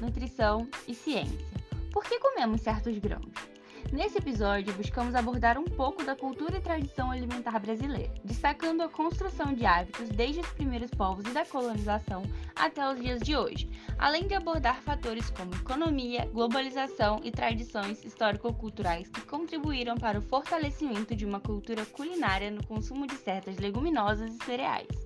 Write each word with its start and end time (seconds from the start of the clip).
nutrição 0.00 0.68
e 0.86 0.94
ciência. 0.94 1.46
Por 1.92 2.04
que 2.04 2.18
comemos 2.18 2.60
certos 2.60 2.98
grãos? 2.98 3.32
Nesse 3.92 4.18
episódio, 4.18 4.74
buscamos 4.74 5.14
abordar 5.14 5.56
um 5.56 5.64
pouco 5.64 6.02
da 6.02 6.16
cultura 6.16 6.56
e 6.56 6.60
tradição 6.60 7.10
alimentar 7.10 7.58
brasileira, 7.60 8.12
destacando 8.24 8.82
a 8.82 8.88
construção 8.88 9.54
de 9.54 9.64
hábitos 9.64 10.08
desde 10.08 10.40
os 10.40 10.48
primeiros 10.48 10.90
povos 10.90 11.24
e 11.24 11.30
da 11.30 11.44
colonização 11.44 12.24
até 12.54 12.86
os 12.90 13.00
dias 13.00 13.20
de 13.20 13.36
hoje, 13.36 13.70
além 13.96 14.26
de 14.26 14.34
abordar 14.34 14.82
fatores 14.82 15.30
como 15.30 15.54
economia, 15.54 16.26
globalização 16.32 17.20
e 17.22 17.30
tradições 17.30 18.04
histórico-culturais 18.04 19.08
que 19.08 19.20
contribuíram 19.20 19.96
para 19.96 20.18
o 20.18 20.22
fortalecimento 20.22 21.14
de 21.14 21.24
uma 21.24 21.40
cultura 21.40 21.86
culinária 21.86 22.50
no 22.50 22.66
consumo 22.66 23.06
de 23.06 23.14
certas 23.14 23.56
leguminosas 23.58 24.34
e 24.34 24.44
cereais. 24.44 25.05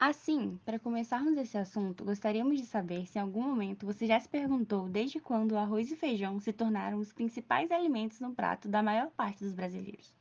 Assim, 0.00 0.60
para 0.64 0.78
começarmos 0.78 1.36
esse 1.36 1.58
assunto, 1.58 2.04
gostaríamos 2.04 2.56
de 2.56 2.64
saber 2.64 3.04
se 3.08 3.18
em 3.18 3.20
algum 3.20 3.42
momento 3.42 3.84
você 3.84 4.06
já 4.06 4.20
se 4.20 4.28
perguntou 4.28 4.88
desde 4.88 5.18
quando 5.18 5.52
o 5.52 5.58
arroz 5.58 5.90
e 5.90 5.96
feijão 5.96 6.38
se 6.38 6.52
tornaram 6.52 7.00
os 7.00 7.12
principais 7.12 7.68
alimentos 7.72 8.20
no 8.20 8.32
prato 8.32 8.68
da 8.68 8.80
maior 8.80 9.10
parte 9.10 9.42
dos 9.42 9.52
brasileiros. 9.52 10.14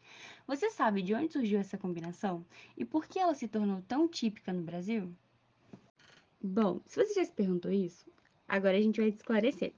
Você 0.48 0.72
sabe 0.72 1.04
de 1.04 1.14
onde 1.14 1.32
surgiu 1.32 1.60
essa 1.60 1.78
combinação 1.78 2.44
e 2.76 2.84
por 2.84 3.06
que 3.06 3.20
ela 3.20 3.36
se 3.36 3.48
tornou 3.48 3.84
tão 3.88 4.08
típica 4.08 4.52
no 4.52 4.64
Brasil? 4.64 5.14
Bom, 6.42 6.82
se 6.88 7.06
você 7.06 7.14
já 7.14 7.26
se 7.26 7.32
perguntou 7.32 7.72
isso, 7.72 8.10
agora 8.48 8.78
a 8.78 8.82
gente 8.82 9.00
vai 9.00 9.10
esclarecer. 9.10 9.74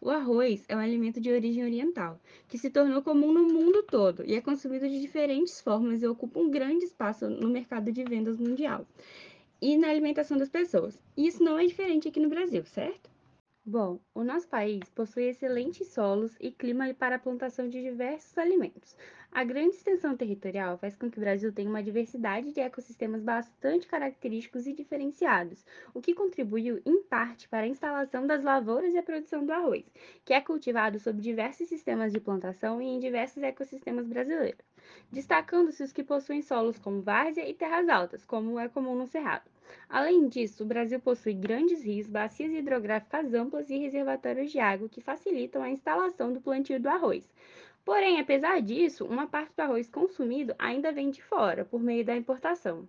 O 0.00 0.08
arroz 0.08 0.64
é 0.68 0.74
um 0.74 0.80
alimento 0.80 1.20
de 1.20 1.30
origem 1.30 1.64
oriental, 1.64 2.18
que 2.48 2.56
se 2.56 2.70
tornou 2.70 3.02
comum 3.02 3.30
no 3.30 3.44
mundo 3.44 3.82
todo 3.82 4.24
e 4.24 4.34
é 4.34 4.40
consumido 4.40 4.88
de 4.88 5.00
diferentes 5.00 5.60
formas 5.60 6.02
e 6.02 6.06
ocupa 6.06 6.40
um 6.40 6.50
grande 6.50 6.86
espaço 6.86 7.28
no 7.28 7.50
mercado 7.50 7.92
de 7.92 8.04
vendas 8.04 8.38
mundial 8.38 8.86
e 9.64 9.78
na 9.78 9.88
alimentação 9.88 10.36
das 10.36 10.50
pessoas. 10.50 11.02
E 11.16 11.26
isso 11.26 11.42
não 11.42 11.58
é 11.58 11.64
diferente 11.64 12.06
aqui 12.06 12.20
no 12.20 12.28
Brasil, 12.28 12.66
certo? 12.66 13.10
Bom, 13.64 13.98
o 14.14 14.22
nosso 14.22 14.46
país 14.46 14.90
possui 14.90 15.24
excelentes 15.24 15.88
solos 15.88 16.36
e 16.38 16.50
clima 16.50 16.92
para 16.92 17.16
a 17.16 17.18
plantação 17.18 17.66
de 17.66 17.80
diversos 17.80 18.36
alimentos. 18.36 18.94
A 19.32 19.42
grande 19.42 19.74
extensão 19.74 20.14
territorial 20.18 20.76
faz 20.76 20.94
com 20.94 21.10
que 21.10 21.16
o 21.16 21.20
Brasil 21.20 21.50
tenha 21.50 21.70
uma 21.70 21.82
diversidade 21.82 22.52
de 22.52 22.60
ecossistemas 22.60 23.22
bastante 23.22 23.86
característicos 23.86 24.66
e 24.66 24.74
diferenciados, 24.74 25.64
o 25.94 26.02
que 26.02 26.12
contribuiu, 26.12 26.82
em 26.84 27.02
parte, 27.04 27.48
para 27.48 27.64
a 27.64 27.66
instalação 27.66 28.26
das 28.26 28.44
lavouras 28.44 28.92
e 28.92 28.98
a 28.98 29.02
produção 29.02 29.46
do 29.46 29.52
arroz, 29.52 29.90
que 30.26 30.34
é 30.34 30.42
cultivado 30.42 31.00
sob 31.00 31.22
diversos 31.22 31.70
sistemas 31.70 32.12
de 32.12 32.20
plantação 32.20 32.82
e 32.82 32.84
em 32.84 33.00
diversos 33.00 33.42
ecossistemas 33.42 34.06
brasileiros, 34.06 34.73
destacando-se 35.10 35.82
os 35.82 35.92
que 35.92 36.02
possuem 36.02 36.42
solos 36.42 36.78
como 36.78 37.02
várzea 37.02 37.48
e 37.48 37.54
terras 37.54 37.88
altas, 37.88 38.24
como 38.24 38.58
é 38.58 38.68
comum 38.68 38.94
no 38.94 39.06
Cerrado. 39.06 39.50
Além 39.88 40.28
disso, 40.28 40.62
o 40.62 40.66
Brasil 40.66 41.00
possui 41.00 41.34
grandes 41.34 41.82
rios, 41.82 42.06
bacias 42.06 42.52
hidrográficas 42.52 43.32
amplas 43.32 43.70
e 43.70 43.78
reservatórios 43.78 44.52
de 44.52 44.58
água 44.58 44.88
que 44.88 45.00
facilitam 45.00 45.62
a 45.62 45.70
instalação 45.70 46.32
do 46.32 46.40
plantio 46.40 46.80
do 46.80 46.88
arroz. 46.88 47.28
Porém, 47.84 48.18
apesar 48.18 48.60
disso, 48.62 49.04
uma 49.04 49.26
parte 49.26 49.52
do 49.54 49.60
arroz 49.60 49.88
consumido 49.88 50.54
ainda 50.58 50.92
vem 50.92 51.10
de 51.10 51.22
fora, 51.22 51.64
por 51.64 51.80
meio 51.80 52.04
da 52.04 52.16
importação. 52.16 52.88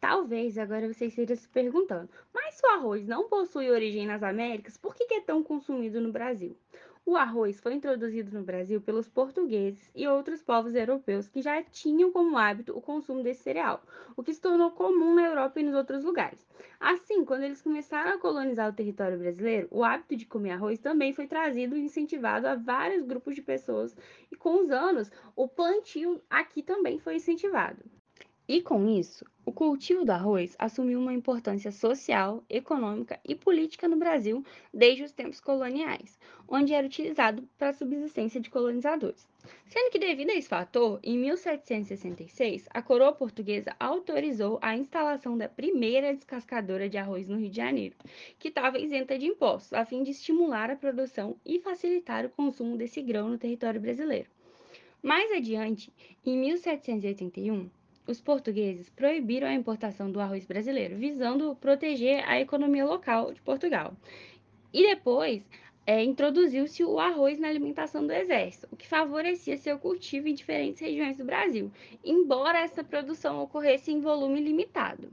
Talvez 0.00 0.58
agora 0.58 0.92
você 0.92 1.06
esteja 1.06 1.34
se 1.34 1.48
perguntando, 1.48 2.10
mas 2.32 2.54
se 2.54 2.66
o 2.66 2.70
arroz 2.70 3.06
não 3.06 3.28
possui 3.28 3.70
origem 3.70 4.06
nas 4.06 4.22
Américas, 4.22 4.76
por 4.76 4.94
que 4.94 5.14
é 5.14 5.20
tão 5.20 5.42
consumido 5.42 6.00
no 6.00 6.12
Brasil? 6.12 6.56
O 7.08 7.16
arroz 7.16 7.60
foi 7.60 7.74
introduzido 7.74 8.36
no 8.36 8.44
Brasil 8.44 8.80
pelos 8.80 9.08
portugueses 9.08 9.88
e 9.94 10.08
outros 10.08 10.42
povos 10.42 10.74
europeus 10.74 11.28
que 11.28 11.40
já 11.40 11.62
tinham 11.62 12.10
como 12.10 12.36
hábito 12.36 12.76
o 12.76 12.80
consumo 12.80 13.22
desse 13.22 13.44
cereal, 13.44 13.80
o 14.16 14.24
que 14.24 14.34
se 14.34 14.40
tornou 14.40 14.72
comum 14.72 15.14
na 15.14 15.22
Europa 15.22 15.60
e 15.60 15.62
nos 15.62 15.76
outros 15.76 16.02
lugares. 16.02 16.44
Assim, 16.80 17.24
quando 17.24 17.44
eles 17.44 17.62
começaram 17.62 18.10
a 18.10 18.18
colonizar 18.18 18.68
o 18.68 18.74
território 18.74 19.16
brasileiro, 19.20 19.68
o 19.70 19.84
hábito 19.84 20.16
de 20.16 20.26
comer 20.26 20.50
arroz 20.50 20.80
também 20.80 21.12
foi 21.12 21.28
trazido 21.28 21.76
e 21.76 21.80
incentivado 21.80 22.48
a 22.48 22.56
vários 22.56 23.04
grupos 23.04 23.36
de 23.36 23.42
pessoas, 23.42 23.96
e 24.28 24.34
com 24.34 24.64
os 24.64 24.72
anos, 24.72 25.08
o 25.36 25.46
plantio 25.46 26.20
aqui 26.28 26.60
também 26.60 26.98
foi 26.98 27.14
incentivado. 27.14 27.84
E 28.48 28.62
com 28.62 28.88
isso, 28.88 29.24
o 29.44 29.50
cultivo 29.50 30.04
do 30.04 30.12
arroz 30.12 30.54
assumiu 30.56 31.00
uma 31.00 31.12
importância 31.12 31.72
social, 31.72 32.44
econômica 32.48 33.18
e 33.24 33.34
política 33.34 33.88
no 33.88 33.96
Brasil 33.96 34.44
desde 34.72 35.02
os 35.02 35.10
tempos 35.10 35.40
coloniais, 35.40 36.16
onde 36.48 36.72
era 36.72 36.86
utilizado 36.86 37.42
para 37.58 37.70
a 37.70 37.72
subsistência 37.72 38.40
de 38.40 38.48
colonizadores. 38.48 39.26
Sendo 39.66 39.90
que, 39.90 39.98
devido 39.98 40.30
a 40.30 40.34
esse 40.34 40.48
fator, 40.48 41.00
em 41.02 41.18
1766, 41.18 42.68
a 42.70 42.80
coroa 42.80 43.12
portuguesa 43.12 43.74
autorizou 43.80 44.60
a 44.62 44.76
instalação 44.76 45.36
da 45.36 45.48
primeira 45.48 46.14
descascadora 46.14 46.88
de 46.88 46.98
arroz 46.98 47.26
no 47.26 47.38
Rio 47.38 47.50
de 47.50 47.56
Janeiro, 47.56 47.96
que 48.38 48.46
estava 48.46 48.78
isenta 48.78 49.18
de 49.18 49.26
impostos, 49.26 49.72
a 49.72 49.84
fim 49.84 50.04
de 50.04 50.12
estimular 50.12 50.70
a 50.70 50.76
produção 50.76 51.36
e 51.44 51.58
facilitar 51.58 52.24
o 52.24 52.30
consumo 52.30 52.76
desse 52.76 53.02
grão 53.02 53.28
no 53.28 53.38
território 53.38 53.80
brasileiro. 53.80 54.28
Mais 55.02 55.32
adiante, 55.32 55.92
em 56.24 56.38
1781, 56.38 57.68
os 58.06 58.20
portugueses 58.20 58.88
proibiram 58.90 59.48
a 59.48 59.54
importação 59.54 60.10
do 60.10 60.20
arroz 60.20 60.46
brasileiro, 60.46 60.96
visando 60.96 61.56
proteger 61.56 62.22
a 62.28 62.40
economia 62.40 62.84
local 62.84 63.32
de 63.32 63.40
Portugal. 63.42 63.94
E 64.72 64.82
depois 64.94 65.42
é, 65.86 66.02
introduziu-se 66.02 66.84
o 66.84 66.98
arroz 66.98 67.38
na 67.38 67.48
alimentação 67.48 68.06
do 68.06 68.12
exército, 68.12 68.68
o 68.72 68.76
que 68.76 68.86
favorecia 68.86 69.56
seu 69.56 69.78
cultivo 69.78 70.28
em 70.28 70.34
diferentes 70.34 70.80
regiões 70.80 71.16
do 71.16 71.24
Brasil, 71.24 71.70
embora 72.04 72.58
essa 72.58 72.82
produção 72.82 73.42
ocorresse 73.42 73.92
em 73.92 74.00
volume 74.00 74.40
limitado. 74.40 75.10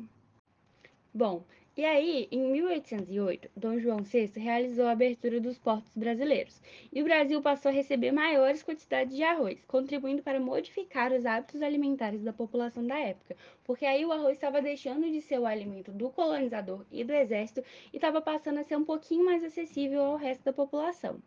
Bom, 1.13 1.45
e 1.75 1.83
aí, 1.83 2.27
em 2.31 2.51
1808, 2.51 3.49
Dom 3.57 3.79
João 3.79 4.03
VI 4.03 4.31
realizou 4.35 4.85
a 4.85 4.91
abertura 4.91 5.41
dos 5.41 5.57
portos 5.57 5.95
brasileiros, 5.95 6.61
e 6.91 7.01
o 7.01 7.03
Brasil 7.03 7.41
passou 7.41 7.69
a 7.69 7.73
receber 7.73 8.11
maiores 8.11 8.61
quantidades 8.61 9.15
de 9.15 9.23
arroz, 9.23 9.65
contribuindo 9.65 10.21
para 10.21 10.39
modificar 10.39 11.11
os 11.11 11.25
hábitos 11.25 11.63
alimentares 11.63 12.21
da 12.21 12.31
população 12.31 12.85
da 12.85 12.99
época, 12.99 13.35
porque 13.63 13.87
aí 13.87 14.05
o 14.05 14.11
arroz 14.11 14.33
estava 14.33 14.61
deixando 14.61 15.09
de 15.09 15.19
ser 15.19 15.39
o 15.39 15.47
alimento 15.47 15.91
do 15.91 16.11
colonizador 16.11 16.85
e 16.91 17.03
do 17.03 17.11
exército 17.11 17.63
e 17.91 17.95
estava 17.95 18.21
passando 18.21 18.59
a 18.59 18.63
ser 18.63 18.75
um 18.75 18.85
pouquinho 18.85 19.25
mais 19.25 19.43
acessível 19.43 20.03
ao 20.03 20.15
resto 20.15 20.43
da 20.43 20.53
população. 20.53 21.19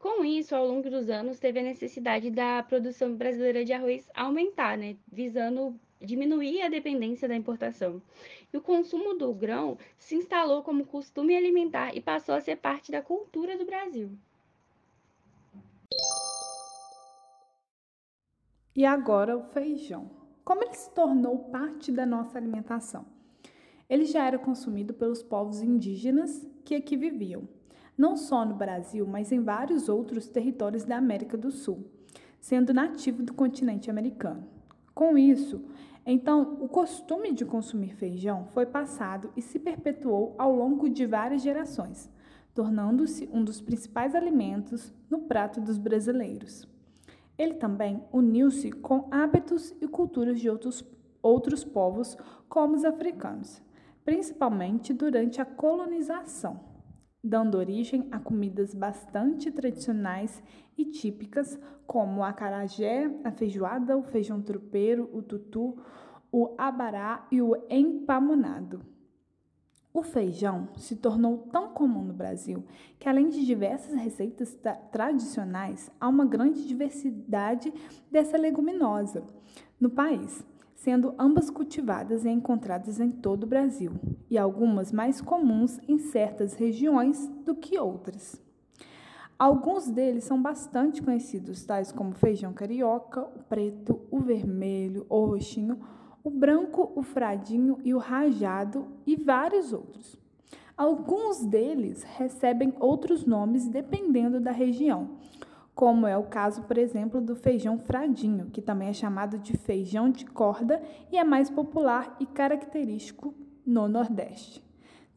Com 0.00 0.24
isso, 0.24 0.54
ao 0.54 0.66
longo 0.66 0.90
dos 0.90 1.08
anos, 1.08 1.38
teve 1.38 1.60
a 1.60 1.62
necessidade 1.62 2.30
da 2.30 2.62
produção 2.62 3.14
brasileira 3.14 3.64
de 3.64 3.72
arroz 3.72 4.08
aumentar, 4.14 4.76
né, 4.76 4.96
visando 5.10 5.78
diminuir 6.00 6.62
a 6.62 6.68
dependência 6.68 7.28
da 7.28 7.36
importação. 7.36 8.02
E 8.52 8.56
o 8.56 8.60
consumo 8.60 9.14
do 9.14 9.32
grão 9.32 9.78
se 9.98 10.14
instalou 10.14 10.62
como 10.62 10.86
costume 10.86 11.36
alimentar 11.36 11.96
e 11.96 12.00
passou 12.00 12.34
a 12.34 12.40
ser 12.40 12.56
parte 12.56 12.92
da 12.92 13.02
cultura 13.02 13.56
do 13.56 13.64
Brasil. 13.64 14.10
E 18.74 18.84
agora 18.84 19.36
o 19.36 19.42
feijão. 19.42 20.10
Como 20.44 20.62
ele 20.62 20.74
se 20.74 20.90
tornou 20.90 21.38
parte 21.50 21.90
da 21.90 22.04
nossa 22.04 22.38
alimentação? 22.38 23.06
Ele 23.88 24.04
já 24.04 24.26
era 24.26 24.38
consumido 24.38 24.92
pelos 24.92 25.22
povos 25.22 25.62
indígenas 25.62 26.46
que 26.64 26.74
aqui 26.74 26.96
viviam, 26.96 27.48
não 27.96 28.16
só 28.16 28.44
no 28.44 28.54
Brasil, 28.54 29.06
mas 29.06 29.32
em 29.32 29.42
vários 29.42 29.88
outros 29.88 30.28
territórios 30.28 30.84
da 30.84 30.96
América 30.96 31.36
do 31.36 31.50
Sul, 31.50 31.90
sendo 32.40 32.74
nativo 32.74 33.22
do 33.22 33.32
continente 33.32 33.90
americano. 33.90 34.55
Com 34.96 35.18
isso, 35.18 35.62
então, 36.06 36.56
o 36.58 36.66
costume 36.66 37.30
de 37.30 37.44
consumir 37.44 37.94
feijão 37.96 38.46
foi 38.46 38.64
passado 38.64 39.30
e 39.36 39.42
se 39.42 39.58
perpetuou 39.58 40.34
ao 40.38 40.50
longo 40.56 40.88
de 40.88 41.04
várias 41.04 41.42
gerações, 41.42 42.10
tornando-se 42.54 43.28
um 43.30 43.44
dos 43.44 43.60
principais 43.60 44.14
alimentos 44.14 44.94
no 45.10 45.18
prato 45.18 45.60
dos 45.60 45.76
brasileiros. 45.76 46.66
Ele 47.36 47.52
também 47.52 48.02
uniu-se 48.10 48.72
com 48.72 49.06
hábitos 49.10 49.74
e 49.82 49.86
culturas 49.86 50.40
de 50.40 50.48
outros, 50.48 50.82
outros 51.20 51.62
povos, 51.62 52.16
como 52.48 52.74
os 52.74 52.82
africanos, 52.82 53.60
principalmente 54.02 54.94
durante 54.94 55.42
a 55.42 55.44
colonização 55.44 56.58
dando 57.26 57.58
origem 57.58 58.06
a 58.12 58.20
comidas 58.20 58.72
bastante 58.72 59.50
tradicionais 59.50 60.42
e 60.78 60.84
típicas, 60.84 61.58
como 61.86 62.20
o 62.20 62.24
acarajé, 62.24 63.10
a 63.24 63.32
feijoada, 63.32 63.96
o 63.96 64.02
feijão 64.02 64.40
tropeiro, 64.40 65.10
o 65.12 65.20
tutu, 65.20 65.76
o 66.30 66.54
abará 66.56 67.26
e 67.30 67.42
o 67.42 67.56
empamonado. 67.68 68.80
O 69.92 70.02
feijão 70.02 70.68
se 70.76 70.94
tornou 70.94 71.38
tão 71.50 71.70
comum 71.70 72.04
no 72.04 72.12
Brasil 72.12 72.64
que, 72.98 73.08
além 73.08 73.28
de 73.28 73.44
diversas 73.44 73.94
receitas 73.94 74.56
tradicionais, 74.92 75.90
há 75.98 76.06
uma 76.06 76.26
grande 76.26 76.66
diversidade 76.66 77.72
dessa 78.10 78.36
leguminosa 78.36 79.24
no 79.80 79.90
país 79.90 80.44
sendo 80.86 81.16
ambas 81.18 81.50
cultivadas 81.50 82.24
e 82.24 82.28
encontradas 82.30 83.00
em 83.00 83.10
todo 83.10 83.42
o 83.42 83.46
Brasil, 83.48 83.90
e 84.30 84.38
algumas 84.38 84.92
mais 84.92 85.20
comuns 85.20 85.80
em 85.88 85.98
certas 85.98 86.54
regiões 86.54 87.26
do 87.44 87.56
que 87.56 87.76
outras. 87.76 88.40
Alguns 89.36 89.90
deles 89.90 90.22
são 90.22 90.40
bastante 90.40 91.02
conhecidos, 91.02 91.64
tais 91.64 91.90
como 91.90 92.14
feijão 92.14 92.52
carioca, 92.52 93.22
o 93.22 93.42
preto, 93.48 94.00
o 94.12 94.20
vermelho, 94.20 95.04
o 95.08 95.24
roxinho, 95.24 95.80
o 96.22 96.30
branco, 96.30 96.92
o 96.94 97.02
fradinho 97.02 97.78
e 97.82 97.92
o 97.92 97.98
rajado 97.98 98.86
e 99.04 99.16
vários 99.16 99.72
outros. 99.72 100.16
Alguns 100.76 101.44
deles 101.44 102.04
recebem 102.04 102.72
outros 102.78 103.26
nomes 103.26 103.66
dependendo 103.66 104.38
da 104.38 104.52
região, 104.52 105.16
como 105.76 106.06
é 106.06 106.16
o 106.16 106.22
caso, 106.22 106.62
por 106.62 106.78
exemplo, 106.78 107.20
do 107.20 107.36
feijão 107.36 107.78
fradinho, 107.78 108.46
que 108.46 108.62
também 108.62 108.88
é 108.88 108.94
chamado 108.94 109.38
de 109.38 109.58
feijão 109.58 110.10
de 110.10 110.24
corda 110.24 110.82
e 111.12 111.18
é 111.18 111.22
mais 111.22 111.50
popular 111.50 112.16
e 112.18 112.24
característico 112.24 113.34
no 113.64 113.86
Nordeste, 113.86 114.64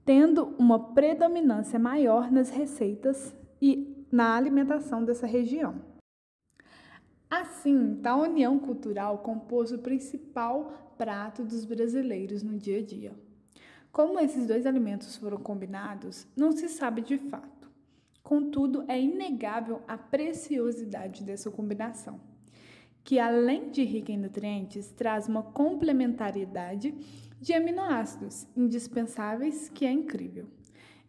tendo 0.03 0.53
uma 0.59 0.93
predominância 0.93 1.79
maior 1.79 2.29
nas 2.29 2.49
receitas 2.49 3.33
e 3.61 4.05
na 4.11 4.35
alimentação 4.35 5.05
dessa 5.05 5.25
região. 5.25 5.75
Assim, 7.29 8.01
a 8.03 8.17
união 8.17 8.59
cultural 8.59 9.19
compôs 9.19 9.71
o 9.71 9.79
principal 9.79 10.93
prato 10.97 11.41
dos 11.41 11.63
brasileiros 11.63 12.43
no 12.43 12.57
dia 12.57 12.79
a 12.79 12.83
dia. 12.83 13.13
Como 13.93 14.19
esses 14.19 14.45
dois 14.45 14.65
alimentos 14.65 15.15
foram 15.15 15.37
combinados, 15.37 16.27
não 16.35 16.51
se 16.51 16.67
sabe 16.67 17.01
de 17.01 17.17
fato. 17.17 17.58
Contudo, 18.29 18.85
é 18.87 19.01
inegável 19.01 19.81
a 19.87 19.97
preciosidade 19.97 21.23
dessa 21.23 21.49
combinação, 21.49 22.21
que 23.03 23.17
além 23.17 23.71
de 23.71 23.83
rica 23.83 24.11
em 24.11 24.19
nutrientes, 24.19 24.91
traz 24.91 25.27
uma 25.27 25.41
complementariedade 25.41 26.93
de 27.41 27.53
aminoácidos 27.53 28.45
indispensáveis 28.55 29.67
que 29.69 29.83
é 29.83 29.91
incrível, 29.91 30.45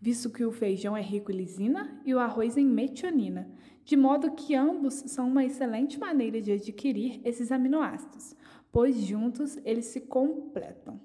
visto 0.00 0.30
que 0.30 0.46
o 0.46 0.50
feijão 0.50 0.96
é 0.96 1.02
rico 1.02 1.30
em 1.30 1.36
lisina 1.36 2.00
e 2.06 2.14
o 2.14 2.18
arroz 2.18 2.56
em 2.56 2.64
metionina, 2.64 3.52
de 3.84 3.98
modo 3.98 4.32
que 4.32 4.54
ambos 4.54 4.94
são 4.94 5.28
uma 5.28 5.44
excelente 5.44 6.00
maneira 6.00 6.40
de 6.40 6.52
adquirir 6.52 7.20
esses 7.22 7.52
aminoácidos, 7.52 8.34
pois 8.72 8.96
juntos 8.96 9.58
eles 9.66 9.84
se 9.84 10.00
completam. 10.00 10.98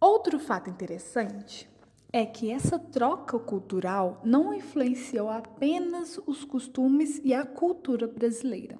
Outro 0.00 0.38
fato 0.38 0.70
interessante 0.70 1.68
é 2.12 2.24
que 2.24 2.50
essa 2.50 2.78
troca 2.78 3.38
cultural 3.38 4.20
não 4.24 4.54
influenciou 4.54 5.28
apenas 5.28 6.18
os 6.26 6.44
costumes 6.44 7.20
e 7.22 7.34
a 7.34 7.44
cultura 7.44 8.06
brasileira. 8.06 8.78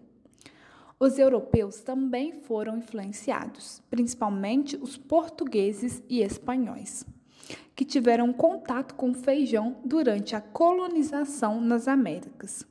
Os 0.99 1.19
europeus 1.19 1.81
também 1.81 2.33
foram 2.33 2.79
influenciados, 2.79 3.83
principalmente 3.89 4.77
os 4.77 4.97
portugueses 4.97 6.03
e 6.09 6.23
espanhóis, 6.23 7.05
que 7.77 7.85
tiveram 7.85 8.33
contato 8.33 8.95
com 8.95 9.15
feijão 9.15 9.77
durante 9.85 10.35
a 10.35 10.41
colonização 10.41 11.61
nas 11.61 11.87
Américas 11.87 12.67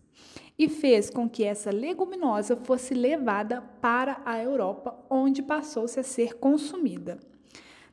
e 0.59 0.68
fez 0.68 1.09
com 1.09 1.30
que 1.30 1.44
essa 1.44 1.69
leguminosa 1.69 2.57
fosse 2.57 2.94
levada 2.94 3.62
para 3.80 4.19
a 4.25 4.42
Europa, 4.42 4.98
onde 5.09 5.42
passou-se 5.44 6.00
a 6.00 6.04
ser 6.04 6.33
consumida. 6.33 7.19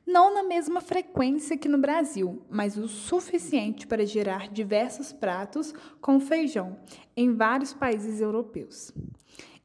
Não 0.06 0.34
na 0.34 0.42
mesma 0.42 0.82
frequência 0.82 1.56
que 1.56 1.66
no 1.66 1.78
Brasil, 1.78 2.44
mas 2.50 2.76
o 2.76 2.86
suficiente 2.86 3.86
para 3.86 4.04
gerar 4.04 4.48
diversos 4.48 5.12
pratos 5.12 5.72
com 6.00 6.20
feijão 6.20 6.78
em 7.16 7.34
vários 7.34 7.72
países 7.72 8.20
europeus. 8.20 8.92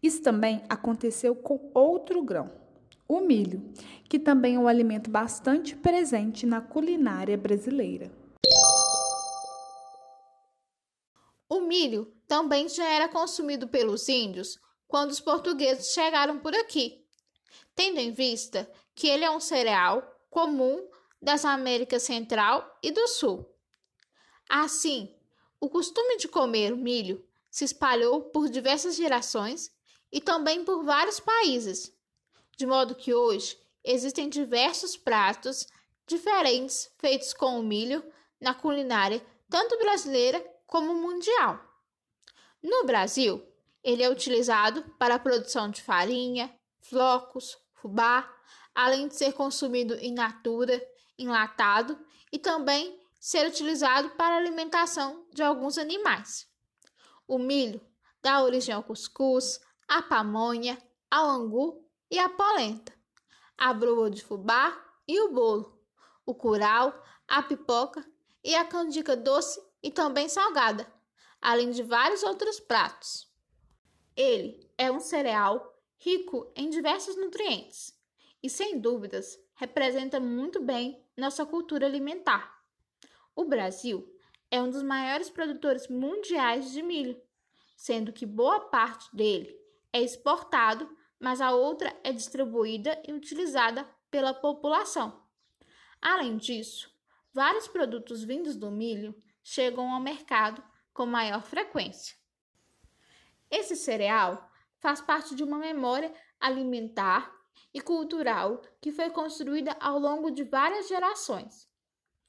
Isso 0.02 0.22
também 0.22 0.64
aconteceu 0.70 1.36
com 1.36 1.70
outro 1.74 2.24
grão, 2.24 2.50
o 3.06 3.20
milho, 3.20 3.74
que 4.08 4.18
também 4.18 4.56
é 4.56 4.60
um 4.60 4.68
alimento 4.68 5.10
bastante 5.10 5.76
presente 5.76 6.46
na 6.46 6.62
culinária 6.62 7.38
brasileira. 7.38 8.10
O 11.50 11.60
milho 11.62 12.14
também 12.28 12.70
já 12.70 12.86
era 12.86 13.10
consumido 13.10 13.68
pelos 13.68 14.08
índios 14.08 14.58
quando 14.88 15.12
os 15.12 15.20
portugueses 15.20 15.88
chegaram 15.88 16.40
por 16.40 16.56
aqui, 16.56 17.04
tendo 17.76 18.00
em 18.00 18.12
vista 18.12 18.72
que 18.96 19.08
ele 19.08 19.26
é 19.26 19.32
um 19.32 19.40
cereal 19.40 20.02
comum 20.30 20.88
das 21.22 21.44
Américas 21.44 22.04
Central 22.04 22.78
e 22.82 22.92
do 22.92 23.08
Sul. 23.08 23.50
Assim, 24.50 25.14
o 25.60 25.70
costume 25.70 26.18
de 26.18 26.28
comer 26.28 26.76
milho 26.76 27.26
se 27.52 27.66
espalhou 27.66 28.22
por 28.24 28.50
diversas 28.50 28.96
gerações 28.96 29.72
e 30.12 30.22
também 30.22 30.64
por 30.64 30.84
vários 30.84 31.20
países, 31.20 31.94
de 32.58 32.66
modo 32.66 32.96
que 32.96 33.14
hoje 33.14 33.58
existem 33.84 34.30
diversos 34.30 34.96
pratos 34.96 35.68
diferentes 36.08 36.92
feitos 36.98 37.34
com 37.34 37.60
o 37.60 37.64
milho 37.64 38.04
na 38.40 38.54
culinária 38.54 39.24
tanto 39.50 39.78
brasileira 39.78 40.44
como 40.66 40.94
mundial. 40.94 41.60
No 42.62 42.86
Brasil, 42.86 43.44
ele 43.84 44.04
é 44.04 44.10
utilizado 44.10 44.84
para 44.98 45.16
a 45.16 45.20
produção 45.20 45.70
de 45.70 45.82
farinha, 45.82 46.54
flocos, 46.80 47.58
fubá, 47.74 48.30
além 48.80 49.10
de 49.10 49.16
ser 49.16 49.34
consumido 49.34 49.94
in 49.96 50.14
natura, 50.14 50.82
enlatado 51.18 52.00
e 52.32 52.40
também 52.40 52.98
ser 53.20 53.46
utilizado 53.46 54.12
para 54.12 54.38
alimentação 54.38 55.26
de 55.34 55.44
alguns 55.44 55.78
animais. 55.78 56.48
O 57.28 57.38
milho 57.38 57.82
dá 58.22 58.42
origem 58.42 58.74
ao 58.74 58.82
cuscuz, 58.82 59.60
a 59.86 60.02
pamonha, 60.02 60.82
ao 61.12 61.28
angu 61.30 61.86
e 62.10 62.18
a 62.18 62.30
polenta, 62.30 62.94
a 63.58 63.74
broa 63.74 64.10
de 64.10 64.24
fubá 64.24 64.82
e 65.06 65.20
o 65.24 65.34
bolo, 65.34 65.78
o 66.26 66.34
curau, 66.34 67.04
a 67.28 67.44
pipoca 67.44 68.10
e 68.42 68.56
a 68.56 68.64
canjica 68.64 69.14
doce 69.14 69.62
e 69.84 69.92
também 69.92 70.30
salgada, 70.30 70.90
além 71.42 71.70
de 71.72 71.84
vários 71.84 72.24
outros 72.24 72.62
pratos. 72.62 73.30
Ele 74.16 74.72
é 74.78 74.90
um 74.90 75.02
cereal 75.02 75.78
rico 75.98 76.50
em 76.56 76.70
diversos 76.70 77.18
nutrientes 77.18 77.99
e, 78.42 78.50
sem 78.50 78.80
dúvidas, 78.80 79.40
representa 79.56 80.20
muito 80.20 80.62
bem 80.62 81.04
nossa 81.18 81.46
cultura 81.46 81.86
alimentar. 81.86 82.64
O 83.36 83.46
Brasil 83.46 84.08
é 84.52 84.62
um 84.62 84.70
dos 84.70 84.84
maiores 84.84 85.30
produtores 85.30 85.88
mundiais 85.88 86.72
de 86.72 86.82
milho, 86.82 87.22
sendo 87.76 88.12
que 88.12 88.26
boa 88.26 88.60
parte 88.62 89.14
dele 89.16 89.56
é 89.92 90.02
exportado, 90.02 90.90
mas 91.20 91.42
a 91.42 91.52
outra 91.52 91.96
é 92.04 92.12
distribuída 92.12 93.02
e 93.08 93.14
utilizada 93.14 93.88
pela 94.10 94.34
população. 94.34 95.22
Além 96.02 96.38
disso, 96.38 96.94
vários 97.34 97.68
produtos 97.68 98.24
vindos 98.24 98.56
do 98.56 98.72
milho 98.72 99.16
chegam 99.44 99.92
ao 99.92 100.00
mercado 100.00 100.64
com 100.94 101.06
maior 101.06 101.44
frequência. 101.44 102.18
Esse 103.52 103.76
cereal 103.76 104.50
faz 104.80 105.02
parte 105.02 105.36
de 105.36 105.44
uma 105.44 105.58
memória 105.58 106.14
alimentar 106.40 107.39
e 107.74 107.82
cultural 107.82 108.62
que 108.82 108.92
foi 108.92 109.10
construída 109.10 109.76
ao 109.80 110.00
longo 110.00 110.32
de 110.32 110.44
várias 110.44 110.88
gerações. 110.88 111.68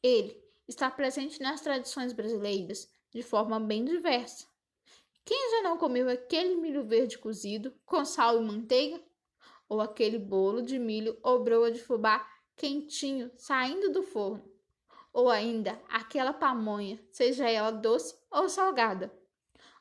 Ele 0.02 0.43
está 0.69 0.90
presente 0.90 1.40
nas 1.40 1.61
tradições 1.61 2.12
brasileiras 2.12 2.88
de 3.11 3.23
forma 3.23 3.59
bem 3.59 3.85
diversa. 3.85 4.47
Quem 5.25 5.50
já 5.50 5.62
não 5.62 5.76
comeu 5.76 6.09
aquele 6.09 6.57
milho 6.57 6.85
verde 6.85 7.19
cozido 7.19 7.75
com 7.85 8.05
sal 8.05 8.40
e 8.40 8.45
manteiga? 8.45 9.00
Ou 9.69 9.81
aquele 9.81 10.19
bolo 10.19 10.62
de 10.62 10.78
milho 10.78 11.19
ou 11.23 11.45
broa 11.45 11.71
de 11.71 11.81
fubá 11.81 12.26
quentinho 12.57 13.31
saindo 13.37 13.93
do 13.93 14.02
forno? 14.02 14.45
Ou 15.12 15.28
ainda 15.28 15.81
aquela 15.88 16.33
pamonha, 16.33 17.00
seja 17.11 17.49
ela 17.49 17.71
doce 17.71 18.16
ou 18.31 18.49
salgada? 18.49 19.12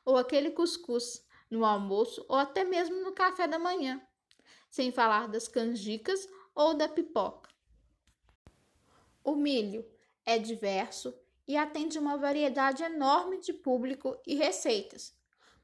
Ou 0.04 0.16
aquele 0.16 0.50
cuscuz 0.50 1.24
no 1.50 1.64
almoço 1.64 2.24
ou 2.28 2.36
até 2.36 2.64
mesmo 2.64 3.02
no 3.02 3.12
café 3.12 3.46
da 3.46 3.58
manhã? 3.58 4.00
Sem 4.70 4.90
falar 4.90 5.28
das 5.28 5.48
canjicas 5.48 6.26
ou 6.54 6.72
da 6.72 6.88
pipoca. 6.88 7.50
O 9.22 9.34
milho 9.34 9.84
é 10.24 10.38
diverso 10.38 11.14
e 11.46 11.56
atende 11.56 11.98
uma 11.98 12.16
variedade 12.16 12.82
enorme 12.82 13.38
de 13.40 13.52
público 13.52 14.16
e 14.26 14.34
receitas 14.34 15.20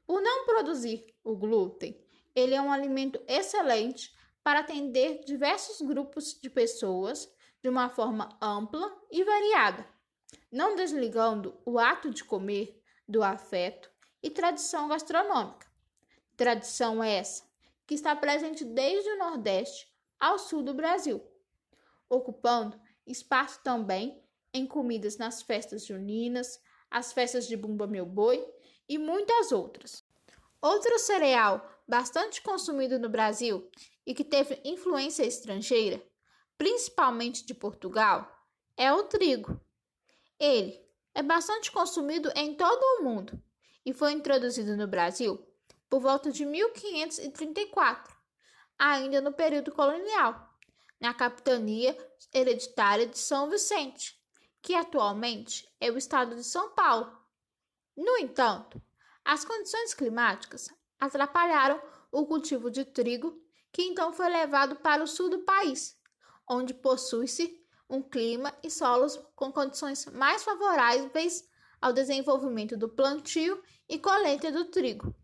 por 0.07 0.21
não 0.21 0.45
produzir 0.45 1.13
o 1.21 1.35
glúten, 1.35 2.01
ele 2.33 2.55
é 2.55 2.61
um 2.61 2.71
alimento 2.71 3.21
excelente 3.27 4.15
para 4.41 4.61
atender 4.61 5.19
diversos 5.25 5.85
grupos 5.85 6.39
de 6.41 6.49
pessoas 6.49 7.29
de 7.61 7.67
uma 7.67 7.89
forma 7.89 8.29
ampla 8.41 8.89
e 9.11 9.21
variada, 9.25 9.85
não 10.49 10.75
desligando 10.75 11.59
o 11.65 11.77
ato 11.77 12.09
de 12.09 12.23
comer 12.23 12.81
do 13.05 13.21
afeto 13.21 13.91
e 14.23 14.29
tradição 14.29 14.87
gastronômica. 14.87 15.67
Tradição 16.37 17.03
essa 17.03 17.43
que 17.87 17.95
está 17.95 18.13
presente 18.15 18.65
desde 18.65 19.09
o 19.09 19.17
Nordeste 19.17 19.87
ao 20.19 20.37
sul 20.37 20.61
do 20.61 20.73
Brasil, 20.73 21.25
ocupando 22.09 22.79
espaço 23.05 23.61
também 23.63 24.21
em 24.53 24.67
comidas 24.67 25.17
nas 25.17 25.41
festas 25.41 25.85
juninas, 25.85 26.59
as 26.91 27.13
festas 27.13 27.47
de 27.47 27.55
Bumba 27.55 27.87
Meu 27.87 28.05
Boi 28.05 28.45
e 28.89 28.97
muitas 28.97 29.51
outras. 29.51 30.05
Outro 30.61 30.99
cereal 30.99 31.65
bastante 31.87 32.41
consumido 32.41 32.99
no 32.99 33.07
Brasil 33.07 33.69
e 34.05 34.13
que 34.13 34.23
teve 34.23 34.59
influência 34.65 35.23
estrangeira, 35.23 36.03
principalmente 36.57 37.45
de 37.45 37.53
Portugal, 37.53 38.29
é 38.75 38.91
o 38.91 39.03
trigo. 39.03 39.61
Ele 40.39 40.77
é 41.15 41.23
bastante 41.23 41.71
consumido 41.71 42.31
em 42.35 42.55
todo 42.55 42.81
o 42.81 43.03
mundo 43.03 43.41
e 43.85 43.93
foi 43.93 44.11
introduzido 44.11 44.75
no 44.75 44.87
Brasil 44.87 45.46
por 45.89 46.01
volta 46.01 46.31
de 46.31 46.45
1534, 46.45 48.15
ainda 48.77 49.21
no 49.21 49.31
período 49.31 49.71
colonial, 49.71 50.47
na 50.99 51.13
capitania 51.13 51.97
hereditária 52.33 53.07
de 53.07 53.17
São 53.17 53.49
Vicente, 53.49 54.19
que 54.61 54.73
atualmente 54.73 55.67
é 55.79 55.91
o 55.91 55.97
estado 55.97 56.35
de 56.35 56.43
São 56.43 56.71
Paulo. 56.71 57.15
No 57.95 58.17
entanto, 58.17 58.81
as 59.23 59.45
condições 59.45 59.93
climáticas 59.93 60.69
atrapalharam 60.99 61.81
o 62.11 62.25
cultivo 62.25 62.69
de 62.69 62.85
trigo, 62.85 63.41
que 63.71 63.83
então 63.83 64.11
foi 64.13 64.29
levado 64.29 64.77
para 64.77 65.03
o 65.03 65.07
sul 65.07 65.29
do 65.29 65.39
país, 65.39 65.97
onde 66.49 66.73
possui-se 66.73 67.63
um 67.89 68.01
clima 68.01 68.53
e 68.63 68.69
solos 68.69 69.19
com 69.35 69.51
condições 69.51 70.05
mais 70.07 70.43
favoráveis 70.43 71.47
ao 71.79 71.93
desenvolvimento 71.93 72.75
do 72.75 72.89
plantio 72.89 73.61
e 73.87 73.99
colheita 73.99 74.51
do 74.51 74.65
trigo. 74.65 75.15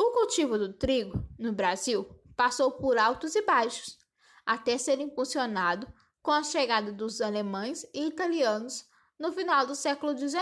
O 0.00 0.12
cultivo 0.12 0.56
do 0.56 0.72
trigo 0.72 1.28
no 1.36 1.52
Brasil 1.52 2.08
passou 2.36 2.70
por 2.70 2.96
altos 2.96 3.34
e 3.34 3.42
baixos, 3.42 3.98
até 4.46 4.78
ser 4.78 5.00
impulsionado 5.00 5.92
com 6.22 6.30
a 6.30 6.44
chegada 6.44 6.92
dos 6.92 7.20
alemães 7.20 7.84
e 7.92 8.06
italianos 8.06 8.88
no 9.18 9.32
final 9.32 9.66
do 9.66 9.74
século 9.74 10.16
XIX. 10.16 10.40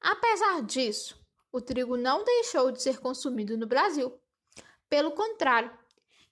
Apesar 0.00 0.62
disso, 0.62 1.20
o 1.50 1.60
trigo 1.60 1.96
não 1.96 2.22
deixou 2.22 2.70
de 2.70 2.80
ser 2.80 3.00
consumido 3.00 3.58
no 3.58 3.66
Brasil. 3.66 4.16
Pelo 4.88 5.10
contrário, 5.10 5.76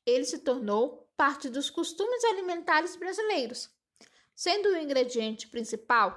ele 0.07 0.25
se 0.25 0.39
tornou 0.39 1.11
parte 1.17 1.49
dos 1.49 1.69
costumes 1.69 2.23
alimentares 2.23 2.95
brasileiros, 2.95 3.69
sendo 4.37 4.69
o 4.69 4.77
ingrediente 4.77 5.49
principal 5.49 6.17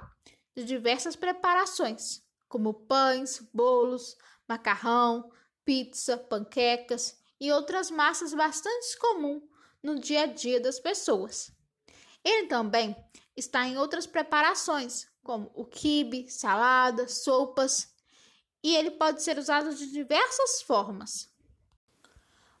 de 0.54 0.62
diversas 0.62 1.16
preparações, 1.16 2.22
como 2.48 2.72
pães, 2.72 3.40
bolos, 3.52 4.16
macarrão, 4.48 5.28
pizza, 5.66 6.16
panquecas 6.16 7.18
e 7.38 7.52
outras 7.52 7.90
massas 7.90 8.32
bastante 8.32 8.96
comuns 8.98 9.42
no 9.82 9.98
dia 9.98 10.22
a 10.22 10.26
dia 10.26 10.58
das 10.58 10.80
pessoas. 10.80 11.52
Ele 12.24 12.46
também 12.46 12.96
está 13.36 13.66
em 13.66 13.76
outras 13.76 14.06
preparações, 14.06 15.06
como 15.22 15.50
o 15.54 15.66
quibe, 15.66 16.30
salada, 16.30 17.06
sopas, 17.06 17.94
e 18.62 18.74
ele 18.74 18.92
pode 18.92 19.22
ser 19.22 19.38
usado 19.38 19.74
de 19.74 19.90
diversas 19.92 20.62
formas. 20.62 21.28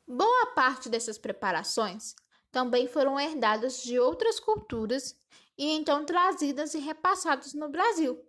Boa 0.06 0.46
parte 0.54 0.88
dessas 0.88 1.16
preparações 1.16 2.14
também 2.52 2.86
foram 2.86 3.18
herdadas 3.18 3.82
de 3.82 3.98
outras 3.98 4.38
culturas 4.38 5.16
e 5.58 5.70
então 5.72 6.04
trazidas 6.04 6.74
e 6.74 6.78
repassadas 6.78 7.54
no 7.54 7.68
Brasil. 7.68 8.22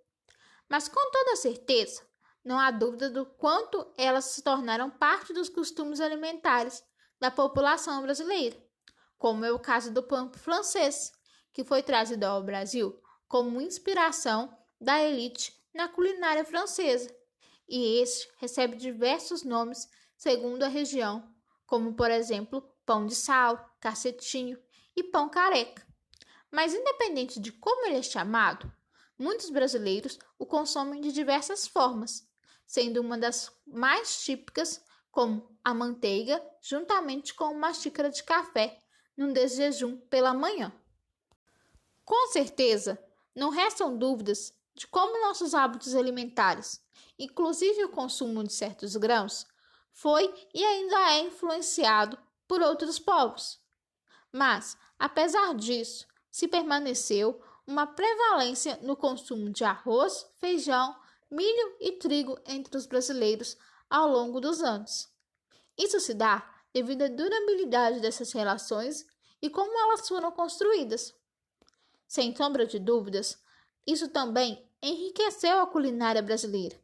Mas 0.70 0.88
com 0.88 1.12
toda 1.12 1.36
certeza, 1.36 2.07
não 2.48 2.58
há 2.58 2.72
dúvida 2.72 3.10
do 3.10 3.26
quanto 3.26 3.86
elas 3.98 4.24
se 4.24 4.42
tornaram 4.42 4.90
parte 4.90 5.34
dos 5.34 5.50
costumes 5.50 6.00
alimentares 6.00 6.82
da 7.20 7.30
população 7.30 8.02
brasileira, 8.02 8.58
como 9.18 9.44
é 9.44 9.52
o 9.52 9.60
caso 9.60 9.92
do 9.92 10.02
pão 10.02 10.32
francês, 10.32 11.12
que 11.52 11.66
foi 11.66 11.84
trazido 11.84 12.24
ao 12.24 12.42
Brasil 12.42 12.98
como 13.28 13.60
inspiração 13.60 14.58
da 14.80 15.04
elite 15.04 15.54
na 15.74 15.90
culinária 15.90 16.46
francesa, 16.46 17.14
e 17.68 18.00
este 18.00 18.30
recebe 18.38 18.78
diversos 18.78 19.44
nomes 19.44 19.86
segundo 20.16 20.64
a 20.64 20.70
região, 20.70 21.30
como 21.66 21.96
por 21.96 22.10
exemplo 22.10 22.62
pão 22.86 23.06
de 23.06 23.14
sal, 23.14 23.76
cacetinho 23.82 24.58
e 24.96 25.04
pão 25.04 25.28
careca. 25.28 25.86
Mas 26.50 26.74
independente 26.74 27.42
de 27.42 27.52
como 27.52 27.88
ele 27.88 27.98
é 27.98 28.02
chamado, 28.02 28.72
muitos 29.20 29.50
brasileiros 29.50 30.18
o 30.40 30.46
consomem 30.46 31.02
de 31.02 31.12
diversas 31.12 31.68
formas, 31.68 32.26
sendo 32.68 33.02
uma 33.02 33.18
das 33.18 33.52
mais 33.66 34.24
típicas 34.24 34.84
como 35.10 35.58
a 35.64 35.74
manteiga, 35.74 36.44
juntamente 36.62 37.34
com 37.34 37.46
uma 37.46 37.74
xícara 37.74 38.12
de 38.12 38.24
café 38.24 38.78
num 39.18 39.34
desjejum 39.34 39.98
pela 40.02 40.34
manhã. 40.34 40.72
Com 42.06 42.28
certeza, 42.28 43.04
não 43.34 43.50
restam 43.50 43.98
dúvidas 43.98 44.54
de 44.76 44.86
como 44.86 45.20
nossos 45.26 45.56
hábitos 45.56 45.96
alimentares, 45.96 46.84
inclusive 47.18 47.86
o 47.86 47.90
consumo 47.90 48.44
de 48.44 48.54
certos 48.54 48.96
grãos, 48.96 49.48
foi 49.92 50.32
e 50.54 50.64
ainda 50.64 51.14
é 51.14 51.22
influenciado 51.22 52.20
por 52.48 52.62
outros 52.62 53.00
povos. 53.00 53.60
Mas, 54.32 54.78
apesar 55.00 55.56
disso, 55.56 56.06
se 56.30 56.48
permaneceu 56.48 57.42
uma 57.66 57.88
prevalência 57.88 58.78
no 58.84 58.96
consumo 58.96 59.50
de 59.50 59.64
arroz, 59.64 60.30
feijão, 60.40 60.96
milho 61.30 61.76
e 61.80 61.94
trigo 61.94 62.40
entre 62.46 62.78
os 62.78 62.86
brasileiros 62.86 63.58
ao 63.90 64.08
longo 64.10 64.40
dos 64.40 64.62
anos. 64.62 65.10
Isso 65.78 66.00
se 66.00 66.14
dá 66.14 66.48
devido 66.74 67.04
à 67.04 67.08
durabilidade 67.08 68.00
dessas 68.00 68.32
relações 68.32 69.06
e 69.42 69.50
como 69.50 69.78
elas 69.80 70.08
foram 70.08 70.32
construídas. 70.32 71.14
Sem 72.08 72.36
sombra 72.36 72.66
de 72.66 72.80
dúvidas, 72.80 73.38
isso 73.86 74.08
também 74.10 74.66
enriqueceu 74.82 75.60
a 75.60 75.68
culinária 75.68 76.22
brasileira, 76.22 76.80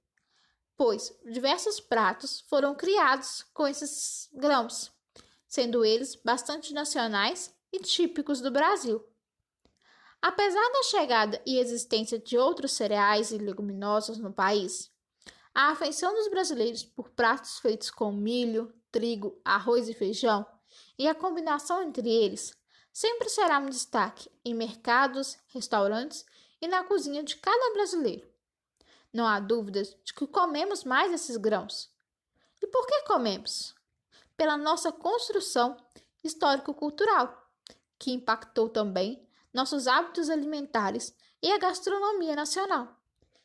pois 0.76 1.14
diversos 1.26 1.80
pratos 1.80 2.42
foram 2.42 2.76
criados 2.76 3.44
com 3.54 3.68
esses 3.68 4.30
grãos, 4.34 4.92
sendo 5.48 5.86
eles 5.86 6.16
bastante 6.16 6.74
nacionais 6.74 7.54
e 7.72 7.80
típicos 7.80 8.42
do 8.42 8.52
Brasil. 8.52 9.04
Apesar 10.24 10.72
da 10.72 10.84
chegada 10.84 11.42
e 11.46 11.60
existência 11.60 12.18
de 12.18 12.38
outros 12.38 12.72
cereais 12.72 13.32
e 13.32 13.38
leguminosos 13.38 14.18
no 14.18 14.32
país, 14.32 14.90
a 15.54 15.72
afeição 15.72 16.14
dos 16.14 16.30
brasileiros 16.30 16.82
por 16.82 17.10
pratos 17.10 17.60
feitos 17.60 17.92
com 17.92 18.10
milho, 18.14 18.74
trigo, 18.90 19.38
arroz 19.44 19.90
e 19.90 19.94
feijão 19.94 20.46
e 20.98 21.10
a 21.10 21.14
combinação 21.14 21.84
entre 21.84 22.10
eles 22.10 22.58
sempre 22.94 23.28
será 23.28 23.60
um 23.60 23.66
destaque 23.66 24.32
em 24.46 24.54
mercados, 24.54 25.38
restaurantes 25.48 26.26
e 26.62 26.70
na 26.70 26.86
cozinha 26.86 27.22
de 27.22 27.36
cada 27.36 27.74
brasileiro. 27.74 28.26
Não 29.12 29.28
há 29.28 29.42
dúvidas 29.42 29.94
de 30.06 30.14
que 30.14 30.26
comemos 30.26 30.86
mais 30.86 31.12
esses 31.12 31.36
grãos. 31.36 31.92
E 32.62 32.68
por 32.68 32.88
que 32.88 33.02
comemos? 33.02 33.76
Pela 34.38 34.56
nossa 34.56 34.90
construção 34.90 35.76
histórico-cultural, 36.24 37.46
que 38.00 38.14
impactou 38.14 38.70
também 38.70 39.28
nossos 39.54 39.88
hábitos 39.88 40.30
alimentares 40.30 41.16
e 41.42 41.52
a 41.52 41.58
gastronomia 41.58 42.36
nacional, 42.36 43.00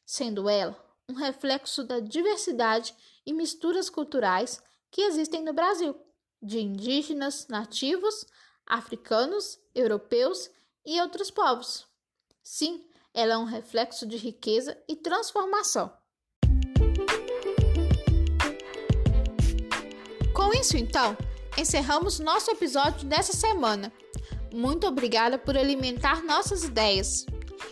sendo 0.06 0.48
ela 0.48 0.76
um 1.08 1.14
reflexo 1.14 1.84
da 1.84 2.00
diversidade 2.00 2.94
e 3.24 3.32
misturas 3.32 3.88
culturais 3.88 4.62
que 4.90 5.02
existem 5.02 5.42
no 5.42 5.52
Brasil, 5.52 5.94
de 6.40 6.60
indígenas, 6.60 7.46
nativos, 7.48 8.24
africanos, 8.66 9.58
europeus 9.74 10.50
e 10.84 11.00
outros 11.00 11.30
povos. 11.30 11.86
Sim, 12.42 12.86
ela 13.12 13.34
é 13.34 13.38
um 13.38 13.44
reflexo 13.44 14.06
de 14.06 14.16
riqueza 14.16 14.76
e 14.88 14.96
transformação. 14.96 15.92
Com 20.34 20.52
isso, 20.52 20.76
então, 20.76 21.16
encerramos 21.58 22.20
nosso 22.20 22.50
episódio 22.50 23.06
dessa 23.08 23.32
semana. 23.32 23.92
Muito 24.52 24.86
obrigada 24.86 25.38
por 25.38 25.56
alimentar 25.56 26.22
nossas 26.24 26.64
ideias. 26.64 27.24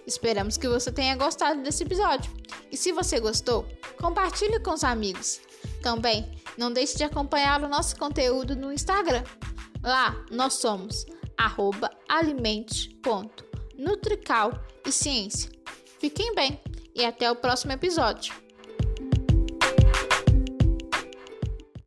Esperamos 0.06 0.56
que 0.56 0.68
você 0.68 0.92
tenha 0.92 1.16
gostado 1.16 1.62
desse 1.62 1.82
episódio. 1.82 2.30
E 2.70 2.76
se 2.76 2.92
você 2.92 3.18
gostou, 3.18 3.66
compartilhe 3.98 4.60
com 4.60 4.72
os 4.72 4.84
amigos. 4.84 5.40
Também 5.82 6.30
não 6.56 6.72
deixe 6.72 6.96
de 6.96 7.02
acompanhar 7.04 7.62
o 7.62 7.68
nosso 7.68 7.96
conteúdo 7.96 8.56
no 8.56 8.72
Instagram. 8.72 9.22
Lá 9.82 10.16
nós 10.30 10.54
somos 10.54 11.04
alimente.nutrical 12.08 14.52
e 14.86 14.92
ciência. 14.92 15.50
Fiquem 15.98 16.34
bem 16.34 16.58
e 16.94 17.04
até 17.04 17.30
o 17.30 17.36
próximo 17.36 17.72
episódio. 17.72 18.45